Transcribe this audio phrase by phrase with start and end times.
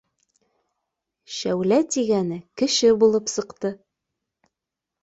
[1.35, 3.77] Шәүлә тигәне кеше булып сыҡты